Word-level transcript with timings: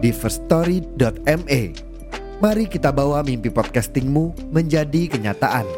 di 0.00 0.10
firststory.me. 0.16 1.62
Mari 2.40 2.64
kita 2.72 2.88
bawa 2.88 3.20
mimpi 3.20 3.52
podcastingmu 3.52 4.48
menjadi 4.48 5.12
kenyataan. 5.12 5.68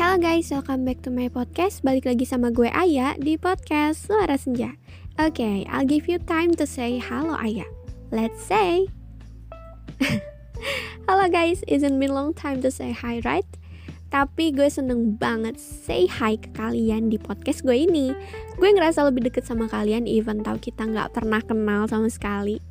Halo 0.00 0.16
guys, 0.16 0.48
welcome 0.48 0.88
back 0.88 1.04
to 1.04 1.12
my 1.12 1.28
podcast. 1.28 1.84
Balik 1.84 2.08
lagi 2.08 2.24
sama 2.24 2.48
gue 2.48 2.72
Aya 2.72 3.20
di 3.20 3.36
podcast 3.36 4.08
Suara 4.08 4.40
Senja. 4.40 4.80
Oke, 5.20 5.44
okay, 5.44 5.56
I'll 5.68 5.84
give 5.84 6.08
you 6.08 6.16
time 6.16 6.56
to 6.56 6.64
say 6.64 6.96
halo 6.96 7.36
Aya. 7.36 7.68
Let's 8.08 8.40
say. 8.40 8.88
halo 11.06 11.28
guys, 11.28 11.60
isn't 11.68 12.00
been 12.00 12.16
long 12.16 12.32
time 12.32 12.64
to 12.64 12.72
say 12.72 12.96
hi, 12.96 13.20
right? 13.28 13.44
Tapi 14.14 14.54
gue 14.54 14.70
seneng 14.70 15.18
banget 15.18 15.58
say 15.58 16.06
hi 16.06 16.38
ke 16.38 16.46
kalian 16.54 17.10
di 17.10 17.18
podcast 17.18 17.66
gue 17.66 17.74
ini. 17.74 18.14
Gue 18.62 18.70
ngerasa 18.70 19.02
lebih 19.10 19.26
deket 19.26 19.42
sama 19.42 19.66
kalian 19.66 20.06
even 20.06 20.38
tau 20.46 20.54
kita 20.54 20.86
nggak 20.86 21.18
pernah 21.18 21.42
kenal 21.42 21.90
sama 21.90 22.06
sekali. 22.06 22.62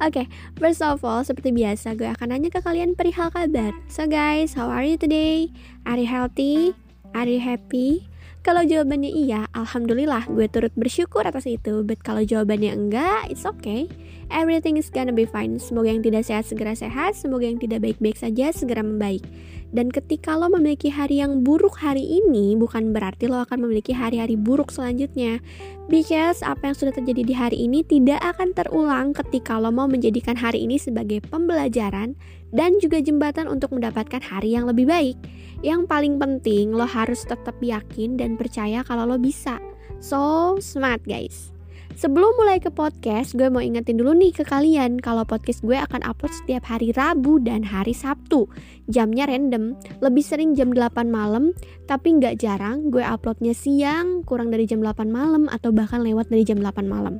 Oke, 0.00 0.24
okay, 0.24 0.26
first 0.56 0.80
of 0.80 1.04
all, 1.04 1.20
seperti 1.20 1.52
biasa 1.52 2.00
gue 2.00 2.08
akan 2.08 2.32
nanya 2.32 2.48
ke 2.48 2.64
kalian 2.64 2.96
perihal 2.96 3.28
kabar. 3.28 3.76
So 3.92 4.08
guys, 4.08 4.56
how 4.56 4.72
are 4.72 4.88
you 4.88 4.96
today? 4.96 5.52
Are 5.84 6.00
you 6.00 6.08
healthy? 6.08 6.72
Are 7.12 7.28
you 7.28 7.44
happy? 7.44 8.08
Kalau 8.40 8.62
jawabannya 8.62 9.10
iya, 9.10 9.50
alhamdulillah 9.52 10.30
gue 10.30 10.46
turut 10.46 10.70
bersyukur 10.78 11.26
atas 11.26 11.44
itu. 11.50 11.82
But 11.82 12.00
kalau 12.00 12.22
jawabannya 12.22 12.72
enggak, 12.72 13.26
it's 13.28 13.42
okay. 13.42 13.90
Everything 14.30 14.78
is 14.78 14.86
gonna 14.86 15.10
be 15.10 15.26
fine. 15.26 15.58
Semoga 15.58 15.90
yang 15.90 16.06
tidak 16.06 16.24
sehat 16.24 16.46
segera 16.46 16.72
sehat, 16.78 17.18
semoga 17.18 17.44
yang 17.44 17.58
tidak 17.58 17.82
baik-baik 17.82 18.14
saja 18.14 18.54
segera 18.54 18.86
membaik. 18.86 19.26
Dan 19.74 19.90
ketika 19.90 20.38
lo 20.38 20.46
memiliki 20.46 20.92
hari 20.92 21.18
yang 21.18 21.42
buruk 21.42 21.82
hari 21.82 22.02
ini, 22.02 22.54
bukan 22.54 22.94
berarti 22.94 23.26
lo 23.26 23.42
akan 23.42 23.66
memiliki 23.66 23.90
hari-hari 23.90 24.38
buruk 24.38 24.70
selanjutnya. 24.70 25.42
Because 25.90 26.44
apa 26.46 26.70
yang 26.70 26.76
sudah 26.78 26.94
terjadi 26.94 27.22
di 27.26 27.34
hari 27.34 27.58
ini 27.66 27.82
tidak 27.82 28.22
akan 28.22 28.54
terulang 28.54 29.10
ketika 29.14 29.58
lo 29.58 29.74
mau 29.74 29.90
menjadikan 29.90 30.38
hari 30.38 30.62
ini 30.62 30.78
sebagai 30.78 31.22
pembelajaran 31.26 32.14
dan 32.54 32.78
juga 32.78 33.02
jembatan 33.02 33.50
untuk 33.50 33.74
mendapatkan 33.74 34.22
hari 34.22 34.54
yang 34.54 34.70
lebih 34.70 34.86
baik. 34.86 35.18
Yang 35.64 35.88
paling 35.90 36.20
penting, 36.20 36.70
lo 36.70 36.86
harus 36.86 37.26
tetap 37.26 37.58
yakin 37.58 38.14
dan 38.14 38.38
percaya 38.38 38.86
kalau 38.86 39.08
lo 39.08 39.18
bisa. 39.18 39.58
So 39.98 40.54
smart 40.60 41.02
guys. 41.08 41.55
Sebelum 41.96 42.28
mulai 42.36 42.60
ke 42.60 42.68
podcast, 42.68 43.32
gue 43.32 43.48
mau 43.48 43.64
ingetin 43.64 43.96
dulu 43.96 44.12
nih 44.12 44.28
ke 44.28 44.44
kalian 44.44 45.00
kalau 45.00 45.24
podcast 45.24 45.64
gue 45.64 45.80
akan 45.80 46.04
upload 46.04 46.28
setiap 46.28 46.68
hari 46.68 46.92
Rabu 46.92 47.40
dan 47.40 47.64
hari 47.64 47.96
Sabtu. 47.96 48.52
Jamnya 48.84 49.24
random, 49.24 49.72
lebih 50.04 50.20
sering 50.20 50.52
jam 50.52 50.76
8 50.76 51.08
malam, 51.08 51.56
tapi 51.88 52.20
nggak 52.20 52.36
jarang 52.36 52.92
gue 52.92 53.00
uploadnya 53.00 53.56
siang, 53.56 54.28
kurang 54.28 54.52
dari 54.52 54.68
jam 54.68 54.84
8 54.84 55.08
malam, 55.08 55.48
atau 55.48 55.72
bahkan 55.72 56.04
lewat 56.04 56.28
dari 56.28 56.44
jam 56.44 56.60
8 56.60 56.84
malam. 56.84 57.16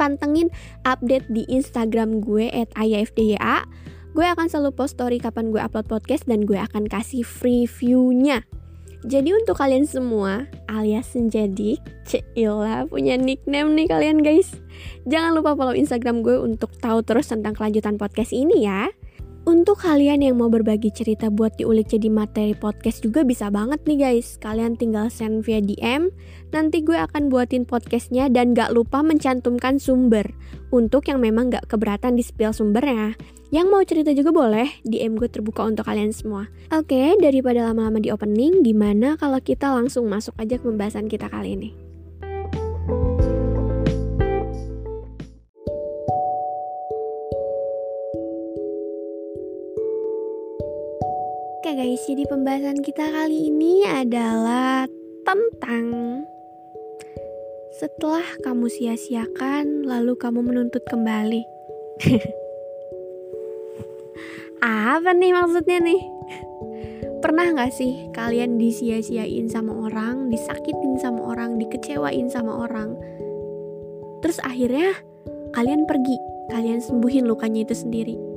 Pantengin 0.00 0.48
update 0.88 1.28
di 1.28 1.44
Instagram 1.52 2.24
gue 2.24 2.48
at 2.48 2.72
ayafdya. 2.80 3.68
Gue 4.16 4.24
akan 4.24 4.48
selalu 4.48 4.72
post 4.72 4.96
story 4.96 5.20
kapan 5.20 5.52
gue 5.52 5.60
upload 5.60 5.84
podcast 5.84 6.24
dan 6.24 6.48
gue 6.48 6.56
akan 6.56 6.88
kasih 6.88 7.28
free 7.28 7.68
view-nya. 7.68 8.40
Jadi 9.02 9.34
untuk 9.34 9.58
kalian 9.58 9.82
semua 9.82 10.46
alias 10.70 11.10
Senjadik, 11.10 11.82
Cila 12.06 12.86
punya 12.86 13.18
nickname 13.18 13.74
nih 13.74 13.90
kalian 13.90 14.22
guys. 14.22 14.54
Jangan 15.10 15.34
lupa 15.34 15.58
follow 15.58 15.74
Instagram 15.74 16.22
gue 16.22 16.38
untuk 16.38 16.70
tahu 16.78 17.02
terus 17.02 17.26
tentang 17.26 17.58
kelanjutan 17.58 17.98
podcast 17.98 18.30
ini 18.30 18.62
ya. 18.62 18.86
Untuk 19.42 19.82
kalian 19.82 20.22
yang 20.22 20.38
mau 20.38 20.46
berbagi 20.46 20.94
cerita 20.94 21.26
buat 21.26 21.58
diulik 21.58 21.90
jadi 21.90 22.06
materi 22.06 22.54
podcast 22.54 23.02
juga 23.02 23.26
bisa 23.26 23.50
banget 23.50 23.82
nih 23.90 23.98
guys. 23.98 24.38
Kalian 24.38 24.78
tinggal 24.78 25.10
send 25.10 25.42
via 25.42 25.58
DM, 25.58 26.14
nanti 26.54 26.78
gue 26.78 26.94
akan 26.94 27.26
buatin 27.26 27.66
podcastnya 27.66 28.30
dan 28.30 28.54
gak 28.54 28.70
lupa 28.70 29.02
mencantumkan 29.02 29.82
sumber. 29.82 30.30
Untuk 30.70 31.10
yang 31.10 31.18
memang 31.18 31.50
gak 31.50 31.66
keberatan 31.66 32.14
di 32.14 32.22
spill 32.22 32.54
sumbernya. 32.54 33.18
Yang 33.52 33.66
mau 33.68 33.84
cerita 33.84 34.16
juga 34.16 34.32
boleh, 34.32 34.80
DM 34.80 35.20
gue 35.20 35.28
terbuka 35.28 35.68
untuk 35.68 35.84
kalian 35.84 36.08
semua. 36.08 36.48
Oke, 36.72 37.20
daripada 37.20 37.68
lama-lama 37.68 38.00
di 38.00 38.08
opening, 38.08 38.64
gimana 38.64 39.20
kalau 39.20 39.36
kita 39.44 39.68
langsung 39.68 40.08
masuk 40.08 40.32
aja 40.40 40.56
ke 40.56 40.64
pembahasan 40.64 41.04
kita 41.04 41.28
kali 41.28 41.60
ini. 41.60 41.70
Oke 51.60 51.70
guys, 51.76 52.00
jadi 52.08 52.24
pembahasan 52.32 52.80
kita 52.80 53.04
kali 53.04 53.52
ini 53.52 53.84
adalah 53.84 54.88
tentang 55.28 55.84
setelah 57.76 58.24
kamu 58.40 58.72
sia-siakan 58.72 59.84
lalu 59.84 60.16
kamu 60.16 60.40
menuntut 60.40 60.80
kembali. 60.88 61.44
Apa 64.62 65.10
nih 65.10 65.34
maksudnya 65.34 65.82
nih? 65.82 66.00
Pernah 67.18 67.54
gak 67.54 67.74
sih 67.74 68.10
kalian 68.14 68.58
disia-siain 68.58 69.50
sama 69.50 69.74
orang, 69.74 70.30
disakitin 70.30 70.98
sama 71.02 71.34
orang, 71.34 71.58
dikecewain 71.58 72.30
sama 72.30 72.66
orang? 72.66 72.94
Terus 74.22 74.38
akhirnya 74.42 74.94
kalian 75.54 75.86
pergi, 75.86 76.16
kalian 76.54 76.78
sembuhin 76.78 77.26
lukanya 77.26 77.66
itu 77.66 77.74
sendiri 77.74 78.32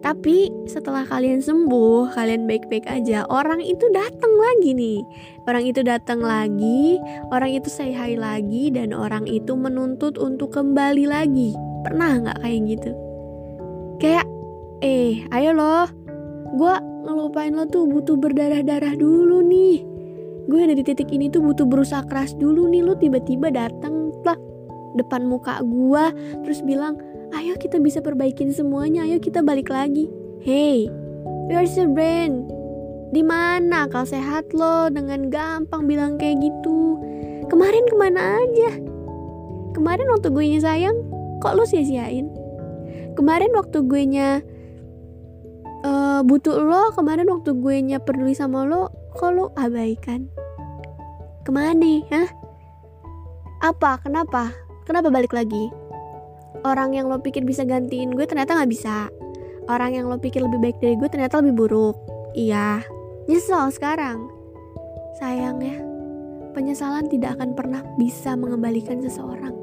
tapi 0.00 0.48
setelah 0.64 1.04
kalian 1.04 1.44
sembuh, 1.44 2.16
kalian 2.16 2.48
baik-baik 2.48 2.88
aja, 2.88 3.28
orang 3.28 3.60
itu 3.60 3.84
datang 3.92 4.32
lagi 4.32 4.72
nih. 4.72 5.00
Orang 5.44 5.64
itu 5.68 5.84
datang 5.84 6.24
lagi, 6.24 6.96
orang 7.28 7.52
itu 7.52 7.68
say 7.68 7.92
hi 7.92 8.16
lagi, 8.16 8.72
dan 8.72 8.96
orang 8.96 9.28
itu 9.28 9.52
menuntut 9.52 10.16
untuk 10.16 10.56
kembali 10.56 11.04
lagi. 11.04 11.52
Pernah 11.84 12.10
nggak 12.24 12.38
kayak 12.40 12.60
gitu? 12.64 12.90
Kayak, 14.00 14.26
eh, 14.80 15.24
ayo 15.32 15.50
loh, 15.52 15.86
gue 16.56 16.74
ngelupain 17.06 17.52
lo 17.52 17.64
tuh 17.68 17.88
butuh 17.88 18.16
berdarah-darah 18.16 18.96
dulu 18.96 19.44
nih. 19.44 19.84
Gue 20.50 20.66
ada 20.66 20.74
di 20.74 20.82
titik 20.82 21.12
ini 21.14 21.30
tuh 21.30 21.44
butuh 21.44 21.64
berusaha 21.68 22.02
keras 22.08 22.34
dulu 22.34 22.66
nih, 22.68 22.82
lo 22.82 22.98
tiba-tiba 22.98 23.52
datang 23.52 24.12
lah 24.26 24.36
depan 24.98 25.28
muka 25.28 25.62
gue, 25.62 26.04
terus 26.42 26.60
bilang, 26.66 26.98
Ayo 27.30 27.54
kita 27.54 27.78
bisa 27.78 28.02
perbaikin 28.02 28.50
semuanya, 28.50 29.06
ayo 29.06 29.22
kita 29.22 29.38
balik 29.38 29.70
lagi. 29.70 30.10
Hey, 30.42 30.90
where's 31.46 31.78
your 31.78 31.86
brain? 31.86 32.42
Di 33.14 33.22
mana 33.22 33.86
kau 33.86 34.02
sehat 34.02 34.50
lo 34.50 34.90
dengan 34.90 35.30
gampang 35.30 35.86
bilang 35.86 36.18
kayak 36.18 36.42
gitu? 36.42 36.98
Kemarin 37.46 37.86
ke 37.86 37.94
mana 37.94 38.42
aja? 38.42 38.82
Kemarin 39.78 40.10
waktu 40.10 40.34
gue 40.34 40.42
nya 40.42 40.58
sayang, 40.58 40.98
kok 41.38 41.54
lo 41.54 41.62
sia-siain? 41.62 42.26
Kemarin 43.14 43.54
waktu 43.54 43.78
gue 43.86 44.02
nya 44.10 44.42
uh, 45.84 46.20
butuh 46.24 46.60
lo, 46.60 46.92
kemarin 46.96 47.28
waktu 47.28 47.56
gue 47.56 47.76
peduli 48.00 48.32
sama 48.36 48.64
lo, 48.64 48.92
kok 49.16 49.30
lo 49.32 49.52
abaikan? 49.56 50.28
Ke 51.44 51.50
mana? 51.52 52.04
Hah? 52.12 52.28
Apa? 53.60 54.00
Kenapa? 54.00 54.52
Kenapa 54.88 55.12
balik 55.12 55.36
lagi? 55.36 55.70
orang 56.64 56.92
yang 56.96 57.08
lo 57.08 57.20
pikir 57.20 57.44
bisa 57.44 57.64
gantiin 57.64 58.12
gue 58.12 58.26
ternyata 58.28 58.56
nggak 58.56 58.70
bisa 58.70 59.08
orang 59.70 59.96
yang 59.96 60.04
lo 60.08 60.20
pikir 60.20 60.44
lebih 60.44 60.60
baik 60.60 60.76
dari 60.80 60.94
gue 60.96 61.08
ternyata 61.08 61.40
lebih 61.40 61.54
buruk 61.56 61.96
iya 62.36 62.84
nyesel 63.30 63.70
sekarang 63.72 64.28
sayangnya 65.20 65.80
penyesalan 66.52 67.06
tidak 67.08 67.38
akan 67.38 67.54
pernah 67.56 67.80
bisa 67.96 68.34
mengembalikan 68.36 69.00
seseorang 69.00 69.54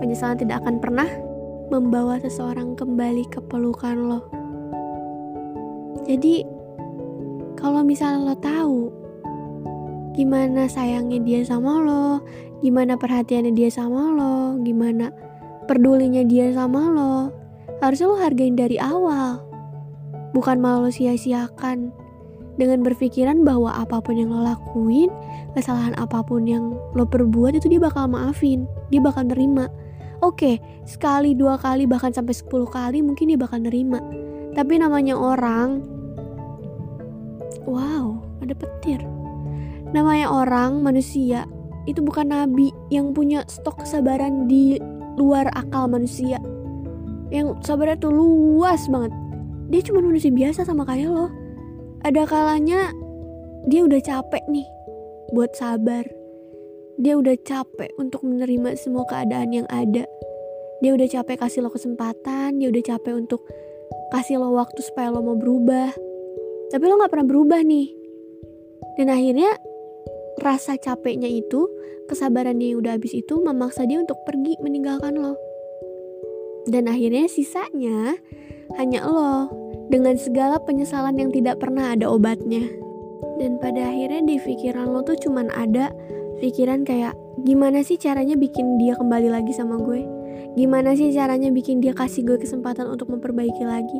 penyesalan 0.00 0.38
tidak 0.38 0.62
akan 0.64 0.78
pernah 0.80 1.08
membawa 1.68 2.16
seseorang 2.22 2.78
kembali 2.78 3.28
ke 3.28 3.42
pelukan 3.44 4.08
lo 4.08 4.20
jadi 6.08 6.42
kalau 7.54 7.84
misalnya 7.84 8.32
lo 8.32 8.36
tahu 8.40 8.80
gimana 10.16 10.66
sayangnya 10.66 11.22
dia 11.22 11.40
sama 11.46 11.78
lo, 11.78 12.24
gimana 12.64 12.98
perhatiannya 12.98 13.54
dia 13.54 13.70
sama 13.70 14.10
lo, 14.10 14.58
gimana 14.66 15.14
pedulinya 15.68 16.24
dia 16.26 16.50
sama 16.50 16.90
lo 16.90 17.30
harusnya 17.78 18.10
lo 18.10 18.16
hargain 18.18 18.58
dari 18.58 18.80
awal 18.80 19.38
bukan 20.34 20.58
malah 20.58 20.88
lo 20.88 20.90
sia-siakan 20.90 21.92
dengan 22.58 22.82
berpikiran 22.82 23.46
bahwa 23.46 23.70
apa 23.70 24.02
pun 24.02 24.18
yang 24.18 24.34
lo 24.34 24.42
lakuin, 24.42 25.08
kesalahan 25.54 25.94
apa 25.94 26.26
pun 26.26 26.42
yang 26.44 26.74
lo 26.98 27.06
perbuat 27.06 27.54
itu 27.54 27.70
dia 27.70 27.78
bakal 27.78 28.10
maafin, 28.10 28.66
dia 28.90 28.98
bakal 28.98 29.30
nerima. 29.30 29.70
Oke, 30.18 30.58
sekali, 30.82 31.38
dua 31.38 31.54
kali, 31.54 31.86
bahkan 31.86 32.10
sampai 32.10 32.34
sepuluh 32.34 32.66
kali 32.66 32.98
mungkin 32.98 33.30
dia 33.30 33.38
bakal 33.38 33.62
nerima. 33.62 34.02
Tapi 34.58 34.82
namanya 34.82 35.14
orang, 35.14 35.86
wow, 37.68 38.16
ada 38.40 38.56
petir. 38.56 39.04
Namanya 39.92 40.32
orang, 40.32 40.80
manusia, 40.80 41.44
itu 41.88 42.04
bukan 42.04 42.28
nabi 42.28 42.68
yang 42.92 43.16
punya 43.16 43.44
stok 43.48 43.84
kesabaran 43.84 44.48
di 44.48 44.76
luar 45.16 45.48
akal 45.56 45.88
manusia. 45.88 46.40
Yang 47.28 47.60
sabarnya 47.64 48.00
tuh 48.00 48.12
luas 48.12 48.88
banget. 48.88 49.12
Dia 49.68 49.80
cuma 49.84 50.00
manusia 50.00 50.32
biasa 50.32 50.64
sama 50.64 50.88
kayak 50.88 51.12
lo 51.12 51.28
ada 52.06 52.22
kalanya 52.30 52.94
dia 53.66 53.82
udah 53.82 54.00
capek 54.00 54.44
nih 54.48 54.64
buat 55.34 55.52
sabar. 55.58 56.06
Dia 56.98 57.18
udah 57.18 57.34
capek 57.46 57.90
untuk 57.98 58.22
menerima 58.26 58.74
semua 58.78 59.06
keadaan 59.06 59.54
yang 59.54 59.68
ada. 59.70 60.06
Dia 60.78 60.90
udah 60.94 61.08
capek 61.10 61.42
kasih 61.42 61.66
lo 61.66 61.70
kesempatan, 61.70 62.58
dia 62.58 62.70
udah 62.70 62.84
capek 62.86 63.14
untuk 63.18 63.42
kasih 64.14 64.38
lo 64.38 64.54
waktu 64.54 64.78
supaya 64.82 65.10
lo 65.10 65.22
mau 65.22 65.34
berubah. 65.34 65.90
Tapi 66.68 66.84
lo 66.84 67.00
gak 67.00 67.12
pernah 67.12 67.28
berubah 67.28 67.60
nih. 67.64 67.88
Dan 69.00 69.08
akhirnya 69.08 69.54
rasa 70.42 70.76
capeknya 70.76 71.30
itu, 71.30 71.64
kesabarannya 72.08 72.72
yang 72.74 72.82
udah 72.82 72.96
habis 72.98 73.14
itu 73.14 73.40
memaksa 73.40 73.84
dia 73.84 74.00
untuk 74.00 74.18
pergi 74.24 74.58
meninggalkan 74.60 75.16
lo. 75.16 75.38
Dan 76.68 76.90
akhirnya 76.90 77.30
sisanya 77.30 78.16
hanya 78.76 79.08
lo 79.08 79.48
dengan 79.88 80.20
segala 80.20 80.60
penyesalan 80.60 81.16
yang 81.16 81.30
tidak 81.32 81.56
pernah 81.62 81.96
ada 81.96 82.12
obatnya. 82.12 82.64
Dan 83.40 83.56
pada 83.62 83.88
akhirnya 83.88 84.26
di 84.26 84.36
pikiran 84.36 84.92
lo 84.92 85.00
tuh 85.06 85.16
cuman 85.16 85.48
ada 85.54 85.94
pikiran 86.42 86.84
kayak 86.84 87.14
gimana 87.46 87.80
sih 87.86 87.96
caranya 87.96 88.34
bikin 88.34 88.76
dia 88.76 88.98
kembali 88.98 89.30
lagi 89.32 89.54
sama 89.54 89.78
gue? 89.80 90.04
Gimana 90.58 90.92
sih 90.98 91.14
caranya 91.14 91.54
bikin 91.54 91.78
dia 91.78 91.94
kasih 91.94 92.26
gue 92.26 92.36
kesempatan 92.36 92.90
untuk 92.90 93.08
memperbaiki 93.14 93.62
lagi? 93.62 93.98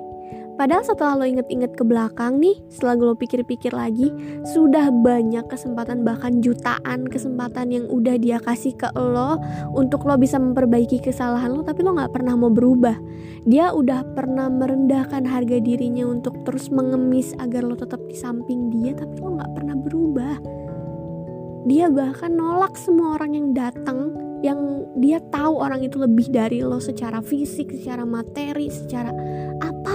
Padahal 0.58 0.82
setelah 0.82 1.14
lo 1.14 1.22
inget-inget 1.22 1.78
ke 1.78 1.87
belakang 1.87 2.43
nih, 2.43 2.58
setelah 2.66 2.99
lo 2.99 3.14
pikir-pikir 3.14 3.70
lagi, 3.70 4.10
sudah 4.43 4.90
banyak 4.90 5.46
kesempatan 5.46 6.02
bahkan 6.02 6.43
jutaan 6.43 7.06
kesempatan 7.06 7.70
yang 7.70 7.87
udah 7.87 8.19
dia 8.19 8.43
kasih 8.43 8.75
ke 8.75 8.90
lo 8.99 9.38
untuk 9.70 10.02
lo 10.02 10.19
bisa 10.19 10.34
memperbaiki 10.43 10.99
kesalahan 10.99 11.55
lo, 11.55 11.62
tapi 11.62 11.87
lo 11.87 11.94
nggak 11.94 12.10
pernah 12.10 12.34
mau 12.34 12.50
berubah. 12.50 12.99
Dia 13.46 13.70
udah 13.70 14.02
pernah 14.19 14.50
merendahkan 14.50 15.22
harga 15.22 15.62
dirinya 15.62 16.10
untuk 16.10 16.34
terus 16.43 16.75
mengemis 16.75 17.38
agar 17.38 17.62
lo 17.62 17.78
tetap 17.78 18.02
di 18.10 18.19
samping 18.19 18.75
dia, 18.75 18.99
tapi 18.99 19.14
lo 19.22 19.38
nggak 19.38 19.55
pernah 19.55 19.78
berubah. 19.78 20.34
Dia 21.70 21.87
bahkan 21.87 22.34
nolak 22.34 22.75
semua 22.75 23.14
orang 23.14 23.38
yang 23.38 23.55
datang 23.55 24.26
yang 24.43 24.87
dia 24.99 25.19
tahu 25.34 25.58
orang 25.58 25.82
itu 25.82 25.99
lebih 25.99 26.31
dari 26.31 26.62
lo 26.62 26.78
secara 26.78 27.19
fisik, 27.19 27.75
secara 27.75 28.06
materi, 28.06 28.70
secara 28.70 29.10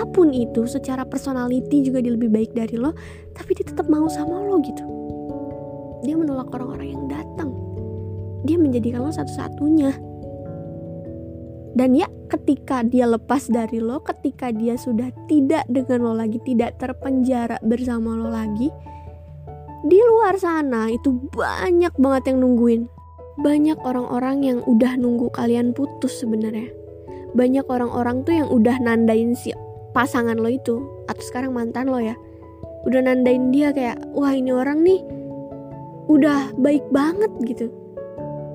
apa 0.03 0.11
pun 0.11 0.35
itu, 0.35 0.67
secara 0.67 1.07
personality 1.07 1.79
juga 1.79 2.03
dia 2.03 2.11
lebih 2.11 2.27
baik 2.27 2.51
dari 2.51 2.75
lo, 2.75 2.91
tapi 3.31 3.55
dia 3.55 3.71
tetap 3.71 3.87
mau 3.87 4.11
sama 4.11 4.43
lo 4.43 4.59
gitu. 4.59 4.83
Dia 6.03 6.19
menolak 6.19 6.51
orang-orang 6.51 6.91
yang 6.91 7.07
datang. 7.07 7.55
Dia 8.43 8.59
menjadikan 8.59 9.07
lo 9.07 9.15
satu-satunya. 9.15 9.95
Dan 11.79 11.95
ya 11.95 12.11
ketika 12.27 12.83
dia 12.83 13.07
lepas 13.07 13.47
dari 13.47 13.79
lo, 13.79 14.03
ketika 14.03 14.51
dia 14.51 14.75
sudah 14.75 15.07
tidak 15.31 15.63
dengan 15.71 16.11
lo 16.11 16.13
lagi, 16.19 16.43
tidak 16.43 16.75
terpenjara 16.83 17.63
bersama 17.63 18.19
lo 18.19 18.27
lagi, 18.27 18.67
di 19.87 19.99
luar 20.03 20.35
sana 20.35 20.91
itu 20.91 21.15
banyak 21.31 21.95
banget 21.95 22.35
yang 22.35 22.43
nungguin 22.43 22.91
banyak 23.39 23.81
orang-orang 23.81 24.45
yang 24.45 24.59
udah 24.67 24.93
nunggu 24.93 25.33
kalian 25.33 25.73
putus 25.73 26.21
sebenarnya. 26.21 26.69
Banyak 27.33 27.65
orang-orang 27.65 28.21
tuh 28.21 28.33
yang 28.37 28.49
udah 28.51 28.77
nandain 28.77 29.33
si 29.33 29.49
pasangan 29.93 30.35
lo 30.35 30.49
itu 30.49 30.81
atau 31.07 31.23
sekarang 31.23 31.53
mantan 31.55 31.87
lo 31.87 32.01
ya. 32.01 32.17
Udah 32.83 32.99
nandain 32.99 33.53
dia 33.53 33.71
kayak 33.71 34.01
wah 34.11 34.33
ini 34.33 34.51
orang 34.51 34.83
nih 34.83 34.99
udah 36.11 36.51
baik 36.59 36.83
banget 36.91 37.31
gitu. 37.47 37.71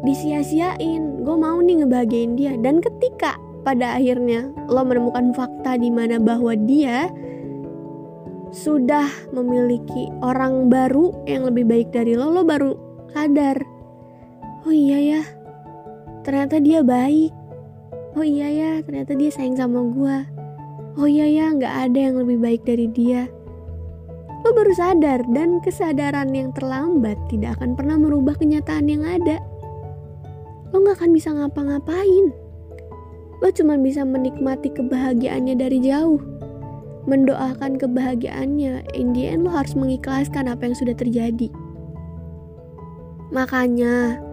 Disia-siain, 0.04 1.26
gue 1.26 1.36
mau 1.38 1.58
nih 1.58 1.82
ngebahagiain 1.82 2.38
dia 2.38 2.54
dan 2.60 2.78
ketika 2.78 3.34
pada 3.66 3.98
akhirnya 3.98 4.50
lo 4.70 4.84
menemukan 4.86 5.34
fakta 5.34 5.74
di 5.80 5.90
mana 5.90 6.22
bahwa 6.22 6.54
dia 6.54 7.10
sudah 8.48 9.08
memiliki 9.34 10.08
orang 10.24 10.72
baru 10.72 11.12
yang 11.28 11.44
lebih 11.44 11.68
baik 11.68 11.88
dari 11.92 12.16
lo, 12.16 12.32
lo 12.32 12.42
baru 12.48 12.72
sadar 13.12 13.60
oh 14.64 14.72
iya 14.72 14.98
ya 15.00 15.22
ternyata 16.24 16.56
dia 16.60 16.80
baik 16.80 17.32
oh 18.16 18.24
iya 18.24 18.48
ya 18.48 18.72
ternyata 18.84 19.12
dia 19.16 19.30
sayang 19.32 19.56
sama 19.60 19.84
gue 19.84 20.16
oh 20.98 21.06
iya 21.06 21.30
ya 21.30 21.54
nggak 21.54 21.74
ada 21.88 21.98
yang 22.10 22.16
lebih 22.18 22.42
baik 22.42 22.62
dari 22.66 22.90
dia. 22.90 23.30
Lo 24.42 24.54
baru 24.54 24.74
sadar 24.74 25.22
dan 25.34 25.62
kesadaran 25.62 26.30
yang 26.34 26.50
terlambat 26.54 27.18
tidak 27.30 27.58
akan 27.58 27.78
pernah 27.78 27.98
merubah 27.98 28.34
kenyataan 28.34 28.90
yang 28.90 29.06
ada. 29.06 29.38
Lo 30.74 30.82
nggak 30.82 30.98
akan 30.98 31.10
bisa 31.14 31.30
ngapa-ngapain. 31.34 32.34
Lo 33.38 33.48
cuma 33.54 33.78
bisa 33.78 34.02
menikmati 34.02 34.74
kebahagiaannya 34.74 35.54
dari 35.54 35.78
jauh. 35.82 36.18
Mendoakan 37.08 37.80
kebahagiaannya 37.80 38.92
in 38.92 39.14
lo 39.40 39.50
harus 39.54 39.72
mengikhlaskan 39.78 40.50
apa 40.50 40.68
yang 40.68 40.76
sudah 40.76 40.92
terjadi. 40.98 41.48
Makanya 43.32 44.27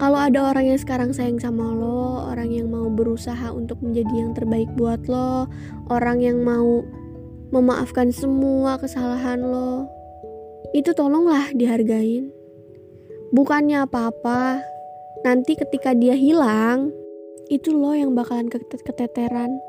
kalau 0.00 0.16
ada 0.16 0.48
orang 0.48 0.72
yang 0.72 0.80
sekarang 0.80 1.12
sayang 1.12 1.36
sama 1.36 1.76
lo, 1.76 2.24
orang 2.32 2.48
yang 2.48 2.72
mau 2.72 2.88
berusaha 2.88 3.52
untuk 3.52 3.84
menjadi 3.84 4.24
yang 4.24 4.32
terbaik 4.32 4.72
buat 4.72 5.04
lo, 5.04 5.44
orang 5.92 6.24
yang 6.24 6.40
mau 6.40 6.80
memaafkan 7.52 8.08
semua 8.08 8.80
kesalahan 8.80 9.44
lo, 9.44 9.84
itu 10.72 10.96
tolonglah 10.96 11.52
dihargain. 11.52 12.32
Bukannya 13.36 13.84
apa-apa, 13.84 14.64
nanti 15.20 15.52
ketika 15.60 15.92
dia 15.92 16.16
hilang, 16.16 16.88
itu 17.52 17.68
lo 17.76 17.92
yang 17.92 18.16
bakalan 18.16 18.48
keteteran. 18.48 19.60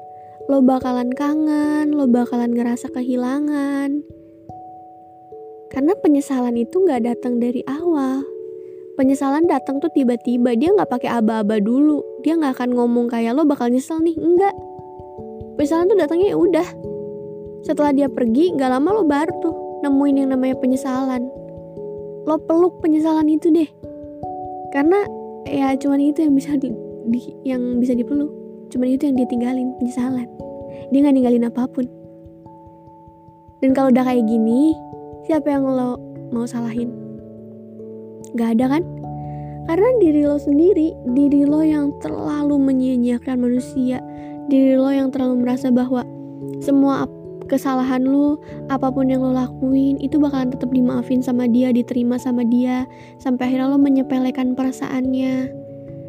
Lo 0.47 0.63
bakalan 0.63 1.11
kangen, 1.11 1.91
lo 1.91 2.07
bakalan 2.07 2.55
ngerasa 2.55 2.87
kehilangan. 2.95 3.99
Karena 5.67 5.93
penyesalan 5.99 6.55
itu 6.55 6.87
gak 6.87 7.03
datang 7.03 7.37
dari 7.43 7.67
awal 7.67 8.30
penyesalan 9.01 9.49
datang 9.49 9.81
tuh 9.81 9.89
tiba-tiba 9.89 10.53
dia 10.53 10.69
nggak 10.77 10.85
pakai 10.85 11.09
aba-aba 11.09 11.57
dulu. 11.57 12.05
Dia 12.21 12.37
nggak 12.37 12.53
akan 12.53 12.69
ngomong 12.77 13.09
kayak 13.09 13.33
lo 13.33 13.49
bakal 13.49 13.73
nyesel 13.73 13.97
nih. 13.97 14.13
Enggak. 14.13 14.53
Penyesalan 15.57 15.89
tuh 15.89 15.97
datangnya 15.97 16.27
ya 16.29 16.37
udah. 16.37 16.67
Setelah 17.65 17.97
dia 17.97 18.05
pergi 18.05 18.53
nggak 18.53 18.69
lama 18.69 19.01
lo 19.01 19.03
baru 19.09 19.33
tuh 19.41 19.53
nemuin 19.81 20.21
yang 20.21 20.29
namanya 20.37 20.53
penyesalan. 20.61 21.25
Lo 22.29 22.37
peluk 22.45 22.77
penyesalan 22.85 23.25
itu 23.25 23.49
deh. 23.49 23.65
Karena 24.69 25.01
ya 25.49 25.73
cuman 25.81 25.97
itu 25.97 26.21
yang 26.21 26.37
bisa 26.37 26.53
di, 26.61 26.69
di 27.09 27.19
yang 27.41 27.81
bisa 27.81 27.97
dipeluk. 27.97 28.29
Cuman 28.69 28.85
itu 28.85 29.09
yang 29.09 29.17
dia 29.17 29.25
tinggalin 29.25 29.73
penyesalan. 29.81 30.29
Dia 30.93 30.99
nggak 31.01 31.15
ninggalin 31.17 31.49
apa 31.49 31.65
pun. 31.65 31.89
Dan 33.65 33.73
kalau 33.73 33.89
udah 33.89 34.05
kayak 34.05 34.29
gini 34.29 34.77
siapa 35.25 35.49
yang 35.49 35.65
lo 35.65 35.97
mau 36.29 36.45
salahin 36.45 37.00
Gak 38.35 38.59
ada 38.59 38.77
kan? 38.77 38.83
Karena 39.69 39.87
diri 40.01 40.25
lo 40.25 40.41
sendiri, 40.41 40.91
diri 41.13 41.45
lo 41.45 41.61
yang 41.61 41.93
terlalu 42.01 42.57
menyia-nyiakan 42.57 43.37
manusia, 43.39 44.01
diri 44.49 44.75
lo 44.75 44.89
yang 44.89 45.13
terlalu 45.13 45.45
merasa 45.45 45.69
bahwa 45.69 46.01
semua 46.59 47.05
kesalahan 47.45 48.07
lo, 48.07 48.39
apa 48.71 48.89
pun 48.89 49.11
yang 49.11 49.21
lo 49.21 49.35
lakuin 49.35 49.99
itu 49.99 50.15
bakalan 50.17 50.49
tetap 50.49 50.71
dimaafin 50.71 51.19
sama 51.19 51.45
dia, 51.45 51.69
diterima 51.75 52.15
sama 52.15 52.47
dia, 52.47 52.87
sampai 53.19 53.51
akhirnya 53.51 53.69
lo 53.69 53.77
menyepelekan 53.77 54.55
perasaannya. 54.55 55.51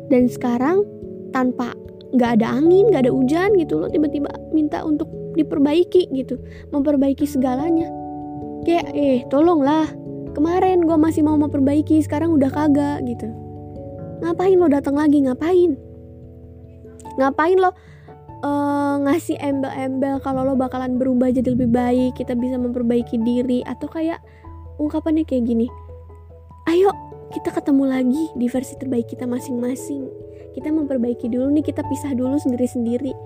Dan 0.09 0.31
sekarang 0.31 0.87
tanpa 1.35 1.75
nggak 2.15 2.41
ada 2.41 2.57
angin, 2.57 2.89
nggak 2.89 3.09
ada 3.09 3.13
hujan 3.13 3.53
gitu, 3.59 3.83
lo 3.83 3.89
tiba-tiba 3.91 4.31
minta 4.55 4.81
untuk 4.87 5.11
diperbaiki 5.35 6.13
gitu, 6.13 6.39
memperbaiki 6.71 7.25
segalanya. 7.27 7.89
Kayak 8.63 8.87
eh 8.95 9.19
tolonglah 9.27 9.91
kemarin 10.33 10.85
gue 10.85 10.99
masih 10.99 11.23
mau 11.25 11.37
memperbaiki 11.37 12.01
sekarang 12.05 12.35
udah 12.37 12.51
kagak 12.53 13.05
gitu. 13.07 13.29
Ngapain 14.23 14.57
lo 14.57 14.69
datang 14.69 14.97
lagi? 14.97 15.23
Ngapain? 15.23 15.77
Ngapain 17.19 17.59
lo 17.59 17.71
uh, 17.71 18.97
ngasih 19.05 19.39
embel-embel 19.39 20.19
kalau 20.21 20.45
lo 20.47 20.55
bakalan 20.59 20.97
berubah 20.99 21.31
jadi 21.31 21.55
lebih 21.55 21.71
baik 21.71 22.19
kita 22.19 22.33
bisa 22.35 22.57
memperbaiki 22.59 23.21
diri 23.21 23.63
atau 23.65 23.87
kayak 23.87 24.21
ungkapannya 24.81 25.23
kayak 25.29 25.45
gini 25.47 25.67
ayo 26.71 26.91
kita 27.33 27.49
ketemu 27.49 27.85
lagi 27.89 28.25
di 28.37 28.47
versi 28.47 28.77
terbaik 28.77 29.09
kita 29.09 29.25
masing-masing. 29.25 30.05
Kita 30.53 30.69
memperbaiki 30.69 31.33
dulu 31.33 31.49
nih 31.49 31.65
kita 31.65 31.81
pisah 31.89 32.13
dulu 32.13 32.37
sendiri-sendiri. 32.37 33.17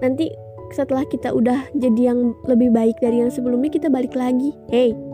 Nanti 0.00 0.32
setelah 0.72 1.04
kita 1.04 1.36
udah 1.36 1.68
jadi 1.76 2.16
yang 2.16 2.32
lebih 2.48 2.72
baik 2.72 2.96
dari 3.04 3.20
yang 3.20 3.28
sebelumnya 3.28 3.68
kita 3.68 3.92
balik 3.92 4.16
lagi. 4.16 4.56
Hey 4.72 5.09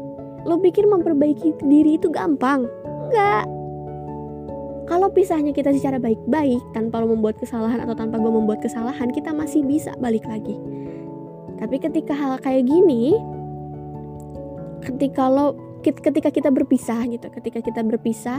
lo 0.46 0.62
pikir 0.62 0.86
memperbaiki 0.86 1.58
diri 1.66 1.98
itu 1.98 2.08
gampang? 2.08 2.64
Enggak 3.10 3.56
kalau 4.86 5.10
pisahnya 5.10 5.50
kita 5.50 5.74
secara 5.74 5.98
baik-baik 5.98 6.62
tanpa 6.70 7.02
lo 7.02 7.10
membuat 7.10 7.42
kesalahan 7.42 7.82
atau 7.82 7.98
tanpa 7.98 8.22
gue 8.22 8.30
membuat 8.30 8.62
kesalahan 8.62 9.10
kita 9.10 9.34
masih 9.34 9.66
bisa 9.66 9.90
balik 9.98 10.22
lagi. 10.30 10.54
Tapi 11.58 11.82
ketika 11.82 12.14
hal 12.14 12.38
kayak 12.38 12.70
gini 12.70 13.18
ketika 14.86 15.26
lo 15.26 15.58
ketika 15.82 16.30
kita 16.30 16.54
berpisah 16.54 17.02
gitu 17.10 17.26
ketika 17.34 17.58
kita 17.58 17.82
berpisah 17.82 18.38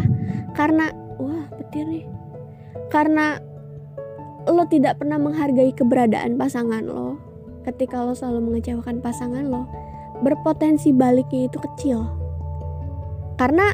karena 0.56 0.96
wah 1.20 1.52
petir 1.60 1.84
nih. 1.84 2.08
Karena 2.88 3.44
lo 4.48 4.64
tidak 4.72 5.04
pernah 5.04 5.20
menghargai 5.20 5.76
keberadaan 5.76 6.40
pasangan 6.40 6.88
lo 6.88 7.20
ketika 7.68 8.08
lo 8.08 8.16
selalu 8.16 8.56
mengecewakan 8.56 9.04
pasangan 9.04 9.52
lo 9.52 9.68
berpotensi 10.22 10.94
baliknya 10.94 11.50
itu 11.50 11.58
kecil. 11.62 12.08
Karena 13.38 13.74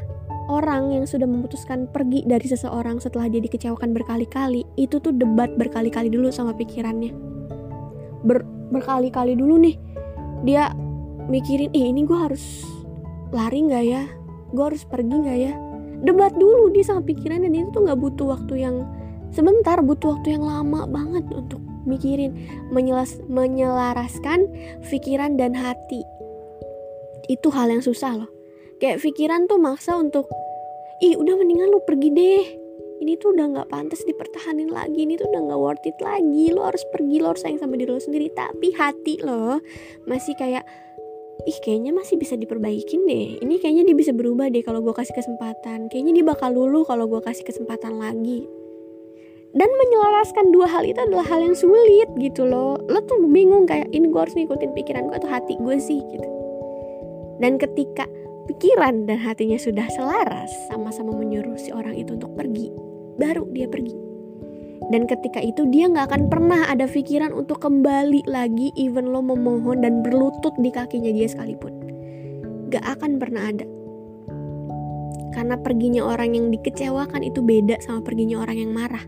orang 0.51 0.91
yang 0.91 1.05
sudah 1.07 1.23
memutuskan 1.23 1.88
pergi 1.88 2.27
dari 2.27 2.43
seseorang 2.43 3.00
setelah 3.00 3.31
dia 3.31 3.39
dikecewakan 3.39 3.95
berkali-kali 3.95 4.67
itu 4.75 5.00
tuh 5.00 5.15
debat 5.15 5.47
berkali-kali 5.55 6.12
dulu 6.12 6.27
sama 6.33 6.51
pikirannya. 6.51 7.15
Ber, 8.23 8.43
berkali-kali 8.71 9.39
dulu 9.39 9.59
nih 9.63 9.75
dia 10.43 10.71
mikirin 11.31 11.71
eh 11.71 11.88
ini 11.88 12.03
gue 12.03 12.17
harus 12.17 12.67
lari 13.31 13.63
nggak 13.63 13.85
ya? 13.88 14.03
Gue 14.51 14.63
harus 14.73 14.83
pergi 14.83 15.15
nggak 15.15 15.39
ya? 15.39 15.53
Debat 16.03 16.35
dulu 16.35 16.67
dia 16.75 16.83
sama 16.83 17.00
pikirannya 17.00 17.47
dan 17.47 17.67
itu 17.67 17.71
tuh 17.71 17.81
nggak 17.88 18.00
butuh 18.00 18.27
waktu 18.35 18.67
yang 18.67 18.83
sebentar 19.31 19.79
butuh 19.79 20.19
waktu 20.19 20.35
yang 20.35 20.43
lama 20.43 20.83
banget 20.91 21.23
untuk 21.31 21.63
mikirin 21.88 22.35
menyelas, 22.71 23.19
menyelaraskan 23.31 24.47
pikiran 24.83 25.39
dan 25.39 25.55
hati 25.55 26.03
itu 27.31 27.47
hal 27.51 27.71
yang 27.71 27.83
susah 27.83 28.19
loh. 28.19 28.29
Kayak 28.83 28.99
pikiran 28.99 29.47
tuh 29.47 29.59
maksa 29.61 29.95
untuk 29.95 30.27
ih 30.99 31.15
udah 31.15 31.35
mendingan 31.39 31.71
lu 31.71 31.79
pergi 31.87 32.09
deh. 32.11 32.45
Ini 33.03 33.19
tuh 33.19 33.35
udah 33.35 33.45
nggak 33.51 33.67
pantas 33.71 34.03
dipertahanin 34.07 34.71
lagi. 34.71 35.03
Ini 35.03 35.19
tuh 35.19 35.27
udah 35.31 35.41
nggak 35.51 35.59
worth 35.59 35.87
it 35.87 35.97
lagi. 35.99 36.51
Lo 36.55 36.67
harus 36.67 36.83
pergi 36.91 37.19
lo 37.19 37.35
harus 37.35 37.43
sayang 37.43 37.59
sama 37.59 37.75
diri 37.75 37.91
lo 37.91 37.99
sendiri. 37.99 38.31
Tapi 38.31 38.71
hati 38.75 39.19
lo 39.23 39.59
masih 40.07 40.35
kayak 40.39 40.63
ih 41.43 41.57
kayaknya 41.63 41.91
masih 41.91 42.15
bisa 42.15 42.39
diperbaikin 42.39 43.03
deh. 43.03 43.39
Ini 43.43 43.55
kayaknya 43.59 43.83
dia 43.91 43.95
bisa 43.95 44.11
berubah 44.15 44.47
deh 44.47 44.63
kalau 44.63 44.79
gue 44.79 44.95
kasih 44.95 45.15
kesempatan. 45.15 45.91
Kayaknya 45.91 46.11
dia 46.19 46.25
bakal 46.27 46.55
luluh 46.55 46.87
kalau 46.87 47.07
gue 47.11 47.19
kasih 47.19 47.43
kesempatan 47.43 47.99
lagi. 47.99 48.47
Dan 49.53 49.69
menyelaraskan 49.69 50.49
dua 50.49 50.65
hal 50.65 50.81
itu 50.81 50.97
adalah 50.97 51.29
hal 51.29 51.39
yang 51.45 51.53
sulit 51.53 52.09
gitu 52.17 52.47
loh. 52.47 52.79
Lo 52.89 52.99
tuh 53.05 53.21
bingung 53.27 53.69
kayak 53.69 53.91
ini 53.91 54.09
gue 54.09 54.17
harus 54.19 54.33
ngikutin 54.33 54.71
pikiran 54.73 55.07
gue 55.11 55.17
atau 55.19 55.29
hati 55.29 55.59
gue 55.61 55.77
sih? 55.77 56.01
Gitu 56.09 56.42
dan 57.41 57.57
ketika 57.57 58.05
pikiran 58.45 59.07
dan 59.07 59.17
hatinya 59.23 59.57
sudah 59.57 59.87
selaras, 59.95 60.51
sama-sama 60.69 61.15
menyuruh 61.15 61.55
si 61.57 61.71
orang 61.71 61.95
itu 61.95 62.13
untuk 62.13 62.35
pergi, 62.35 62.69
baru 63.17 63.47
dia 63.55 63.65
pergi. 63.71 63.95
Dan 64.91 65.07
ketika 65.07 65.39
itu 65.39 65.63
dia 65.71 65.87
nggak 65.87 66.11
akan 66.11 66.23
pernah 66.27 66.67
ada 66.67 66.83
pikiran 66.83 67.31
untuk 67.31 67.63
kembali 67.63 68.27
lagi 68.27 68.75
even 68.75 69.15
lo 69.15 69.23
memohon 69.23 69.79
dan 69.79 70.03
berlutut 70.03 70.51
di 70.59 70.69
kakinya 70.75 71.07
dia 71.07 71.31
sekalipun. 71.31 71.71
Gak 72.67 72.83
akan 72.99 73.15
pernah 73.21 73.47
ada. 73.47 73.63
Karena 75.31 75.55
perginya 75.57 76.03
orang 76.03 76.35
yang 76.35 76.45
dikecewakan 76.51 77.23
itu 77.23 77.39
beda 77.39 77.79
sama 77.79 78.03
perginya 78.03 78.43
orang 78.43 78.57
yang 78.59 78.71
marah. 78.75 79.05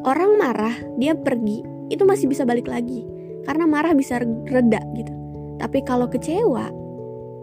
Orang 0.00 0.40
marah, 0.40 0.72
dia 0.96 1.12
pergi, 1.12 1.60
itu 1.92 2.02
masih 2.08 2.30
bisa 2.30 2.48
balik 2.48 2.64
lagi. 2.66 3.04
Karena 3.44 3.68
marah 3.68 3.92
bisa 3.92 4.16
reda 4.48 4.80
gitu. 4.96 5.12
Tapi 5.60 5.84
kalau 5.84 6.08
kecewa, 6.08 6.72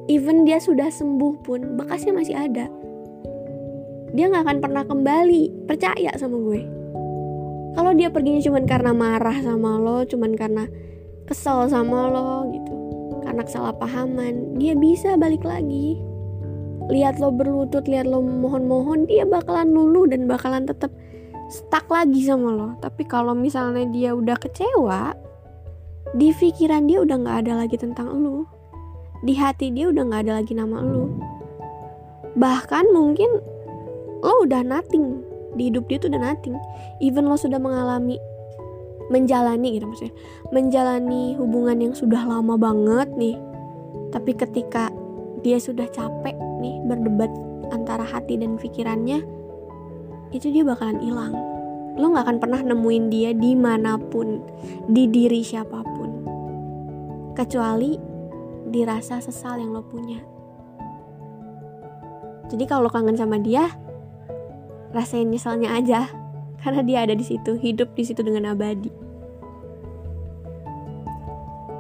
even 0.08 0.48
dia 0.48 0.58
sudah 0.58 0.88
sembuh 0.88 1.44
pun 1.44 1.76
bekasnya 1.76 2.16
masih 2.16 2.36
ada. 2.36 2.72
Dia 4.16 4.32
nggak 4.32 4.44
akan 4.48 4.60
pernah 4.64 4.84
kembali. 4.88 5.68
Percaya 5.68 6.16
sama 6.16 6.40
gue. 6.40 6.62
Kalau 7.78 7.92
dia 7.94 8.10
perginya 8.10 8.42
cuman 8.42 8.64
karena 8.66 8.92
marah 8.96 9.38
sama 9.46 9.78
lo 9.78 10.02
cuman 10.02 10.34
karena 10.34 10.66
kesel 11.30 11.70
sama 11.70 12.10
lo 12.10 12.50
gitu 12.50 12.74
karena 13.22 13.44
kesalahpahaman 13.46 14.58
dia 14.58 14.74
bisa 14.74 15.14
balik 15.14 15.46
lagi. 15.46 16.00
Lihat 16.90 17.22
lo 17.22 17.30
berlutut 17.30 17.86
lihat 17.86 18.10
lo 18.10 18.24
mohon-mohon 18.24 19.06
dia 19.06 19.28
bakalan 19.28 19.70
luluh 19.76 20.10
dan 20.10 20.26
bakalan 20.26 20.66
tetap 20.66 20.90
stuck 21.54 21.86
lagi 21.92 22.26
sama 22.26 22.50
lo. 22.50 22.70
Tapi 22.82 23.06
kalau 23.06 23.38
misalnya 23.38 23.86
dia 23.94 24.16
udah 24.18 24.40
kecewa 24.42 25.14
di 26.18 26.34
pikiran 26.34 26.88
dia 26.88 27.04
udah 27.04 27.16
nggak 27.20 27.38
ada 27.46 27.54
lagi 27.62 27.76
tentang 27.78 28.10
lo 28.10 28.57
di 29.26 29.34
hati 29.34 29.74
dia 29.74 29.90
udah 29.90 30.04
nggak 30.06 30.22
ada 30.28 30.34
lagi 30.44 30.54
nama 30.54 30.78
lu. 30.84 31.10
Bahkan 32.38 32.94
mungkin 32.94 33.30
lo 34.22 34.46
udah 34.46 34.62
nothing. 34.62 35.26
Di 35.58 35.74
hidup 35.74 35.90
dia 35.90 35.98
tuh 35.98 36.14
udah 36.14 36.22
nothing. 36.22 36.54
Even 37.02 37.26
lo 37.26 37.38
sudah 37.40 37.58
mengalami 37.58 38.22
menjalani 39.08 39.80
gitu 39.80 39.90
maksudnya. 39.90 40.16
Menjalani 40.54 41.34
hubungan 41.40 41.78
yang 41.82 41.94
sudah 41.98 42.22
lama 42.28 42.60
banget 42.60 43.10
nih. 43.18 43.38
Tapi 44.14 44.32
ketika 44.38 44.94
dia 45.42 45.58
sudah 45.58 45.90
capek 45.90 46.36
nih 46.62 46.78
berdebat 46.86 47.32
antara 47.74 48.06
hati 48.06 48.38
dan 48.40 48.56
pikirannya 48.58 49.24
itu 50.36 50.52
dia 50.52 50.64
bakalan 50.68 51.00
hilang. 51.02 51.34
Lo 51.98 52.14
nggak 52.14 52.26
akan 52.30 52.38
pernah 52.38 52.62
nemuin 52.62 53.06
dia 53.10 53.32
di 53.34 53.58
mana 53.58 53.98
pun 53.98 54.44
di 54.86 55.10
diri 55.10 55.42
siapa 55.42 55.82
pun. 55.82 56.12
Kecuali 57.34 58.07
dirasa 58.68 59.24
sesal 59.24 59.60
yang 59.60 59.72
lo 59.72 59.84
punya. 59.84 60.20
Jadi 62.48 62.64
kalau 62.64 62.88
kangen 62.88 63.20
sama 63.20 63.40
dia, 63.40 63.76
rasain 64.96 65.28
nyeselnya 65.28 65.76
aja, 65.76 66.08
karena 66.64 66.82
dia 66.84 67.04
ada 67.04 67.16
di 67.16 67.24
situ, 67.24 67.60
hidup 67.60 67.92
di 67.96 68.04
situ 68.08 68.24
dengan 68.24 68.56
abadi. 68.56 68.92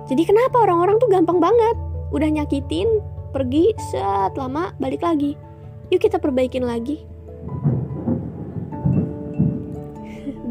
Jadi 0.07 0.23
kenapa 0.23 0.63
orang-orang 0.63 0.99
tuh 0.99 1.11
gampang 1.11 1.39
banget, 1.39 1.75
udah 2.15 2.29
nyakitin, 2.31 2.87
pergi, 3.35 3.75
set 3.91 4.31
lama 4.39 4.71
balik 4.79 5.03
lagi. 5.03 5.35
Yuk 5.91 5.99
kita 6.03 6.19
perbaikin 6.19 6.67
lagi. 6.67 6.99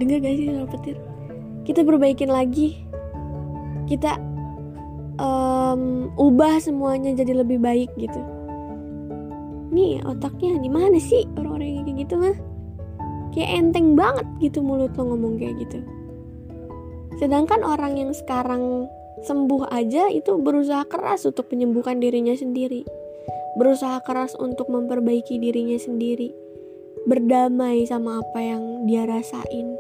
Dengar 0.01 0.21
gak 0.21 0.37
sih 0.37 0.49
petir? 0.69 0.97
Kita 1.65 1.85
perbaikin 1.85 2.29
lagi. 2.33 2.85
Kita 3.89 4.19
um, 5.21 6.13
ubah 6.17 6.61
semuanya 6.61 7.13
jadi 7.17 7.43
lebih 7.45 7.61
baik 7.61 7.91
gitu. 8.01 8.21
Nih 9.73 10.01
otaknya 10.07 10.57
di 10.61 10.71
mana 10.71 10.97
sih 10.97 11.29
orang-orang 11.37 11.85
kayak 11.85 11.97
gitu 12.07 12.15
mah? 12.17 12.37
Kayak 13.37 13.51
enteng 13.53 13.93
banget 13.93 14.27
gitu 14.41 14.65
mulut 14.65 14.97
lo 14.97 15.13
ngomong 15.13 15.37
kayak 15.37 15.61
gitu. 15.61 15.85
Sedangkan 17.21 17.65
orang 17.65 17.97
yang 18.01 18.13
sekarang 18.13 18.89
sembuh 19.25 19.73
aja 19.73 20.09
itu 20.13 20.37
berusaha 20.41 20.85
keras 20.89 21.25
untuk 21.25 21.49
menyembuhkan 21.53 22.01
dirinya 22.01 22.37
sendiri. 22.37 22.85
Berusaha 23.57 24.05
keras 24.05 24.37
untuk 24.37 24.69
memperbaiki 24.69 25.41
dirinya 25.41 25.81
sendiri. 25.81 26.33
Berdamai 27.09 27.89
sama 27.89 28.21
apa 28.21 28.41
yang 28.41 28.85
dia 28.85 29.09
rasain. 29.09 29.77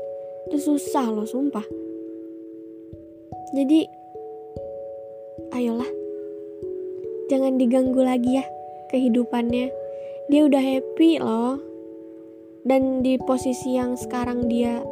Itu 0.48 0.56
susah 0.56 1.12
loh 1.12 1.28
sumpah. 1.28 1.64
Jadi 3.52 3.95
ayolah. 5.52 5.88
Jangan 7.26 7.58
diganggu 7.58 8.00
lagi 8.02 8.38
ya 8.38 8.44
kehidupannya. 8.90 9.70
Dia 10.30 10.40
udah 10.46 10.62
happy 10.62 11.18
loh. 11.18 11.58
Dan 12.66 13.02
di 13.06 13.14
posisi 13.22 13.78
yang 13.78 13.94
sekarang 13.94 14.50
dia 14.50 14.82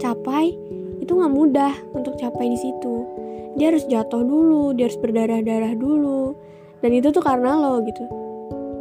capai 0.00 0.56
itu 1.04 1.12
nggak 1.12 1.34
mudah 1.34 1.72
untuk 1.92 2.16
capai 2.16 2.52
di 2.52 2.58
situ. 2.58 3.04
Dia 3.60 3.72
harus 3.72 3.84
jatuh 3.88 4.24
dulu 4.24 4.72
dia 4.76 4.88
harus 4.88 5.00
berdarah-darah 5.00 5.74
dulu. 5.76 6.36
Dan 6.80 6.94
itu 6.94 7.10
tuh 7.10 7.24
karena 7.24 7.58
lo 7.58 7.82
gitu. 7.84 8.04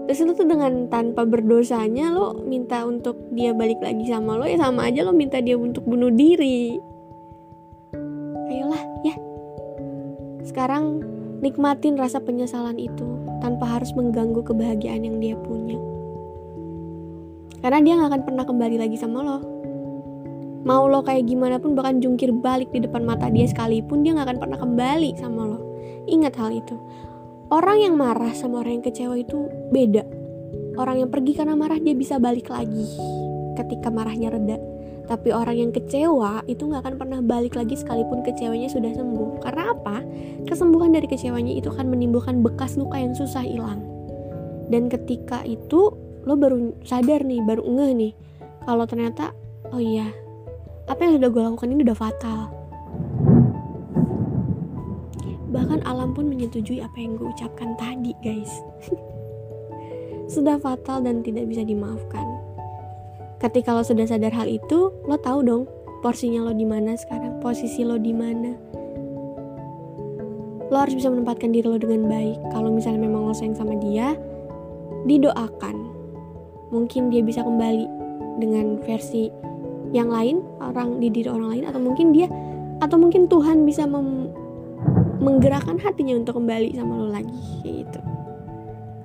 Terus 0.07 0.23
itu 0.23 0.31
tuh 0.39 0.47
dengan 0.47 0.87
tanpa 0.87 1.27
berdosanya 1.27 2.15
lo 2.15 2.39
minta 2.47 2.87
untuk 2.87 3.19
dia 3.35 3.51
balik 3.51 3.83
lagi 3.83 4.07
sama 4.07 4.39
lo 4.39 4.47
ya 4.47 4.55
sama 4.55 4.87
aja 4.87 5.03
lo 5.03 5.11
minta 5.11 5.43
dia 5.43 5.59
untuk 5.59 5.83
bunuh 5.83 6.07
diri 6.07 6.79
sekarang 10.57 11.05
nikmatin 11.45 12.01
rasa 12.01 12.17
penyesalan 12.17 12.81
itu 12.81 13.05
tanpa 13.45 13.77
harus 13.77 13.93
mengganggu 13.93 14.41
kebahagiaan 14.41 15.05
yang 15.05 15.21
dia 15.21 15.37
punya. 15.37 15.77
Karena 17.61 17.77
dia 17.85 17.93
gak 18.01 18.09
akan 18.09 18.21
pernah 18.25 18.41
kembali 18.41 18.81
lagi 18.81 18.97
sama 18.97 19.21
lo. 19.21 19.37
Mau 20.65 20.89
lo 20.89 21.05
kayak 21.05 21.29
gimana 21.29 21.61
pun 21.61 21.77
bahkan 21.77 22.01
jungkir 22.01 22.33
balik 22.33 22.73
di 22.73 22.81
depan 22.81 23.05
mata 23.05 23.29
dia 23.29 23.45
sekalipun 23.45 24.01
dia 24.01 24.17
gak 24.17 24.33
akan 24.33 24.39
pernah 24.41 24.57
kembali 24.57 25.09
sama 25.21 25.45
lo. 25.45 25.61
Ingat 26.09 26.33
hal 26.41 26.49
itu. 26.49 26.73
Orang 27.53 27.77
yang 27.77 27.93
marah 27.93 28.33
sama 28.33 28.65
orang 28.65 28.81
yang 28.81 28.85
kecewa 28.89 29.13
itu 29.13 29.37
beda. 29.69 30.09
Orang 30.81 31.05
yang 31.05 31.13
pergi 31.13 31.37
karena 31.37 31.53
marah 31.53 31.77
dia 31.77 31.93
bisa 31.93 32.17
balik 32.17 32.49
lagi 32.49 32.97
ketika 33.61 33.93
marahnya 33.93 34.33
reda 34.33 34.57
tapi 35.07 35.31
orang 35.31 35.55
yang 35.55 35.71
kecewa 35.71 36.43
itu 36.51 36.67
nggak 36.67 36.83
akan 36.83 36.95
pernah 36.99 37.19
balik 37.23 37.55
lagi 37.55 37.79
sekalipun 37.79 38.21
kecewanya 38.27 38.67
sudah 38.67 38.91
sembuh. 38.91 39.39
Karena 39.39 39.71
apa? 39.71 40.03
Kesembuhan 40.45 40.91
dari 40.91 41.07
kecewanya 41.07 41.55
itu 41.55 41.71
akan 41.71 41.87
menimbulkan 41.89 42.43
bekas 42.43 42.75
luka 42.75 42.99
yang 42.99 43.15
susah 43.15 43.41
hilang. 43.41 43.97
dan 44.67 44.91
ketika 44.91 45.43
itu 45.47 45.95
lo 46.27 46.35
baru 46.35 46.75
sadar 46.83 47.23
nih 47.23 47.39
baru 47.43 47.63
ngeh 47.63 47.91
nih 47.95 48.13
kalau 48.67 48.83
ternyata 48.83 49.31
oh 49.71 49.79
iya 49.79 50.11
apa 50.87 50.99
yang 51.07 51.19
sudah 51.19 51.29
gue 51.31 51.41
lakukan 51.43 51.71
ini 51.71 51.81
udah 51.87 51.97
fatal 51.97 52.39
bahkan 55.47 55.79
alam 55.87 56.11
pun 56.11 56.27
menyetujui 56.27 56.83
apa 56.83 56.99
yang 56.99 57.15
gue 57.15 57.31
ucapkan 57.31 57.79
tadi 57.79 58.11
guys 58.19 58.51
sudah 60.35 60.59
fatal 60.59 60.99
dan 60.99 61.23
tidak 61.23 61.47
bisa 61.47 61.63
dimaafkan 61.63 62.36
ketika 63.37 63.69
lo 63.73 63.85
sudah 63.85 64.09
sadar 64.09 64.33
hal 64.33 64.49
itu 64.49 64.89
lo 65.05 65.17
tahu 65.21 65.45
dong 65.45 65.63
porsinya 66.01 66.45
lo 66.45 66.53
di 66.53 66.65
mana 66.65 66.97
sekarang 66.97 67.37
posisi 67.41 67.85
lo 67.85 67.97
di 67.97 68.13
mana. 68.13 68.53
Lo 70.67 70.83
harus 70.83 70.97
bisa 70.97 71.07
menempatkan 71.07 71.53
diri 71.53 71.65
lo 71.65 71.79
dengan 71.79 72.09
baik. 72.09 72.37
Kalau 72.51 72.73
misalnya 72.73 73.07
memang 73.07 73.29
lo 73.29 73.33
sayang 73.33 73.55
sama 73.55 73.77
dia 73.77 74.17
didoakan. 75.07 75.75
Mungkin 76.73 77.13
dia 77.13 77.23
bisa 77.23 77.45
kembali 77.45 77.87
dengan 78.43 78.81
versi 78.83 79.31
yang 79.95 80.11
lain 80.11 80.43
orang 80.59 80.99
di 80.99 81.07
diri 81.07 81.31
orang 81.31 81.55
lain 81.55 81.63
atau 81.71 81.79
mungkin 81.79 82.11
dia 82.11 82.27
atau 82.83 82.99
mungkin 82.99 83.31
Tuhan 83.31 83.63
bisa 83.63 83.87
mem 83.87 84.29
menggerakkan 85.17 85.81
hatinya 85.81 86.13
untuk 86.13 86.37
kembali 86.37 86.75
sama 86.75 86.93
lo 86.99 87.07
lagi 87.09 87.41
gitu. 87.63 88.01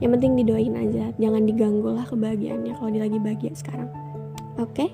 Yang 0.02 0.10
penting 0.18 0.32
didoain 0.42 0.74
aja 0.74 1.14
jangan 1.16 1.46
diganggu 1.46 1.94
lah 1.94 2.02
kebahagiaannya 2.10 2.74
kalau 2.74 2.90
dia 2.90 3.06
lagi 3.06 3.18
bahagia 3.22 3.54
sekarang 3.54 4.01
oke. 4.58 4.72
Okay? 4.72 4.88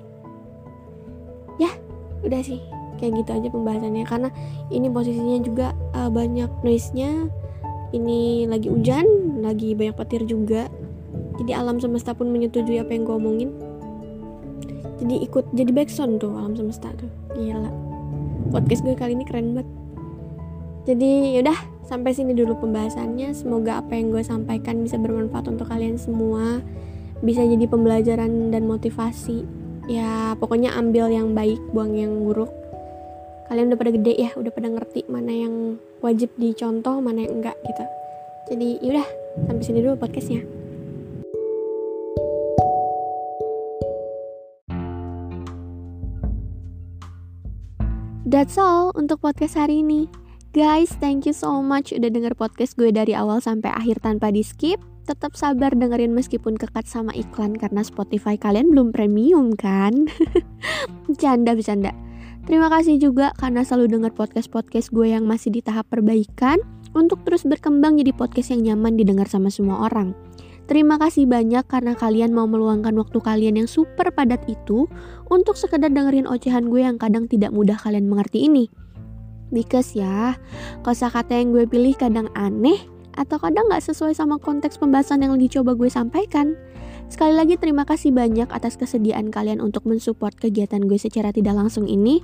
ya 1.59 1.71
udah 2.23 2.41
sih. 2.41 2.63
Kayak 2.99 3.23
gitu 3.23 3.29
aja 3.35 3.47
pembahasannya. 3.51 4.03
Karena 4.07 4.29
ini 4.71 4.87
posisinya 4.91 5.37
juga 5.43 5.67
uh, 5.95 6.11
banyak 6.11 6.51
noise 6.63 6.91
nya 6.95 7.27
ini 7.89 8.45
lagi 8.45 8.69
hujan 8.69 9.05
lagi 9.43 9.75
banyak 9.75 9.95
petir 9.95 10.23
juga. 10.27 10.67
Jadi 11.39 11.51
alam 11.55 11.79
semesta 11.79 12.11
pun 12.11 12.31
menyetujui 12.31 12.79
apa 12.79 12.91
yang 12.91 13.07
gue 13.07 13.15
omongin. 13.15 13.49
Jadi 14.99 15.23
ikut 15.23 15.47
jadi 15.55 15.71
backsound 15.71 16.19
tuh 16.19 16.35
alam 16.35 16.59
semesta 16.59 16.91
tuh. 16.99 17.07
Gila 17.39 17.89
podcast 18.49 18.81
gue 18.81 18.97
kali 18.97 19.15
ini 19.15 19.23
keren 19.23 19.55
banget. 19.55 19.69
Jadi 20.89 21.37
yaudah 21.37 21.55
sampai 21.85 22.11
sini 22.11 22.33
dulu 22.33 22.57
pembahasannya. 22.59 23.31
Semoga 23.31 23.79
apa 23.79 23.95
yang 23.95 24.11
gue 24.11 24.25
sampaikan 24.25 24.81
bisa 24.81 24.97
bermanfaat 24.97 25.47
untuk 25.47 25.69
kalian 25.69 25.95
semua 25.95 26.59
bisa 27.19 27.43
jadi 27.43 27.65
pembelajaran 27.67 28.51
dan 28.51 28.63
motivasi 28.63 29.43
ya 29.91 30.37
pokoknya 30.39 30.71
ambil 30.79 31.11
yang 31.11 31.35
baik 31.35 31.59
buang 31.75 31.97
yang 31.97 32.23
buruk 32.23 32.51
kalian 33.51 33.73
udah 33.73 33.79
pada 33.81 33.91
gede 33.91 34.13
ya 34.15 34.31
udah 34.37 34.51
pada 34.53 34.67
ngerti 34.71 35.03
mana 35.11 35.33
yang 35.33 35.81
wajib 35.99 36.31
dicontoh 36.39 37.01
mana 37.03 37.27
yang 37.27 37.43
enggak 37.43 37.57
gitu 37.65 37.83
jadi 38.53 38.67
yaudah 38.79 39.07
sampai 39.49 39.63
sini 39.65 39.79
dulu 39.83 39.97
podcastnya 39.99 40.43
That's 48.29 48.61
all 48.61 48.93
untuk 48.93 49.25
podcast 49.25 49.57
hari 49.57 49.81
ini. 49.81 50.05
Guys, 50.53 50.93
thank 51.01 51.25
you 51.25 51.33
so 51.33 51.65
much 51.65 51.89
udah 51.89 52.13
denger 52.13 52.37
podcast 52.37 52.77
gue 52.77 52.93
dari 52.93 53.17
awal 53.17 53.41
sampai 53.41 53.73
akhir 53.73 54.05
tanpa 54.05 54.29
di 54.29 54.45
skip. 54.45 54.77
Tetap 55.09 55.33
sabar 55.33 55.73
dengerin 55.73 56.13
meskipun 56.13 56.53
kekat 56.53 56.85
sama 56.85 57.09
iklan 57.17 57.57
karena 57.57 57.81
Spotify 57.81 58.37
kalian 58.37 58.69
belum 58.69 58.93
premium 58.93 59.57
kan? 59.57 60.05
Canda 61.21 61.57
bercanda. 61.57 61.89
Terima 62.45 62.69
kasih 62.69 63.01
juga 63.01 63.33
karena 63.33 63.65
selalu 63.65 63.97
denger 63.97 64.13
podcast-podcast 64.13 64.93
gue 64.93 65.09
yang 65.09 65.25
masih 65.25 65.49
di 65.49 65.65
tahap 65.65 65.89
perbaikan 65.89 66.61
untuk 66.93 67.25
terus 67.25 67.41
berkembang 67.41 67.97
jadi 67.97 68.13
podcast 68.13 68.53
yang 68.53 68.61
nyaman 68.69 69.01
didengar 69.01 69.25
sama 69.25 69.49
semua 69.49 69.89
orang. 69.89 70.13
Terima 70.69 71.01
kasih 71.01 71.25
banyak 71.25 71.65
karena 71.65 71.97
kalian 71.97 72.29
mau 72.29 72.45
meluangkan 72.45 72.93
waktu 72.93 73.17
kalian 73.17 73.65
yang 73.65 73.69
super 73.69 74.13
padat 74.13 74.45
itu 74.45 74.85
untuk 75.33 75.57
sekedar 75.57 75.89
dengerin 75.89 76.29
ocehan 76.29 76.69
gue 76.69 76.85
yang 76.85 77.01
kadang 77.01 77.25
tidak 77.25 77.49
mudah 77.49 77.81
kalian 77.81 78.05
mengerti 78.05 78.45
ini. 78.45 78.69
Because 79.49 79.97
ya, 79.97 80.37
kata 80.85 81.33
yang 81.33 81.49
gue 81.49 81.65
pilih 81.65 81.97
kadang 81.97 82.29
aneh 82.37 82.98
atau 83.15 83.37
kadang 83.41 83.69
gak 83.69 83.85
sesuai 83.85 84.13
sama 84.13 84.37
konteks 84.37 84.77
pembahasan 84.77 85.23
yang 85.23 85.33
lagi 85.37 85.49
coba 85.49 85.77
gue 85.77 85.87
sampaikan. 85.87 86.57
Sekali 87.09 87.33
lagi 87.33 87.57
terima 87.57 87.85
kasih 87.89 88.13
banyak 88.13 88.49
atas 88.53 88.77
kesediaan 88.77 89.33
kalian 89.33 89.61
untuk 89.61 89.85
mensupport 89.89 90.33
kegiatan 90.37 90.85
gue 90.85 90.97
secara 91.01 91.33
tidak 91.33 91.57
langsung 91.57 91.89
ini. 91.89 92.21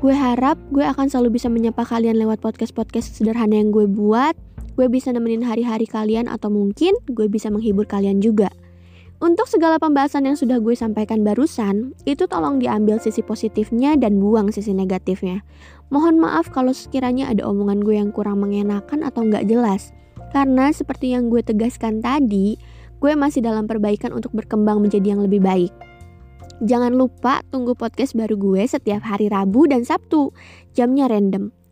Gue 0.00 0.16
harap 0.16 0.56
gue 0.72 0.80
akan 0.80 1.12
selalu 1.12 1.36
bisa 1.36 1.52
menyapa 1.52 1.84
kalian 1.84 2.16
lewat 2.16 2.40
podcast-podcast 2.40 3.12
sederhana 3.20 3.60
yang 3.60 3.68
gue 3.68 3.84
buat 3.84 4.32
gue 4.80 4.86
bisa 4.88 5.12
nemenin 5.12 5.44
hari-hari 5.44 5.84
kalian 5.84 6.24
atau 6.24 6.48
mungkin 6.48 6.96
gue 7.12 7.28
bisa 7.28 7.52
menghibur 7.52 7.84
kalian 7.84 8.24
juga. 8.24 8.48
Untuk 9.20 9.52
segala 9.52 9.76
pembahasan 9.76 10.24
yang 10.24 10.32
sudah 10.32 10.64
gue 10.64 10.72
sampaikan 10.72 11.20
barusan, 11.20 11.92
itu 12.08 12.24
tolong 12.24 12.56
diambil 12.56 12.96
sisi 12.96 13.20
positifnya 13.20 13.92
dan 14.00 14.16
buang 14.16 14.48
sisi 14.48 14.72
negatifnya. 14.72 15.44
Mohon 15.92 16.24
maaf 16.24 16.48
kalau 16.48 16.72
sekiranya 16.72 17.28
ada 17.28 17.44
omongan 17.44 17.84
gue 17.84 18.00
yang 18.00 18.16
kurang 18.16 18.40
mengenakan 18.40 19.04
atau 19.04 19.28
nggak 19.28 19.44
jelas. 19.44 19.92
Karena 20.32 20.72
seperti 20.72 21.12
yang 21.12 21.28
gue 21.28 21.44
tegaskan 21.44 22.00
tadi, 22.00 22.56
gue 22.96 23.12
masih 23.12 23.44
dalam 23.44 23.68
perbaikan 23.68 24.16
untuk 24.16 24.32
berkembang 24.32 24.80
menjadi 24.80 25.12
yang 25.12 25.20
lebih 25.20 25.44
baik. 25.44 25.72
Jangan 26.64 26.96
lupa 26.96 27.44
tunggu 27.52 27.76
podcast 27.76 28.16
baru 28.16 28.40
gue 28.40 28.64
setiap 28.64 29.04
hari 29.04 29.28
Rabu 29.28 29.68
dan 29.68 29.84
Sabtu. 29.84 30.32
Jamnya 30.72 31.12
random 31.12 31.59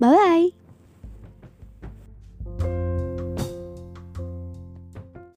Bye 0.00 0.10
bye. 0.10 0.59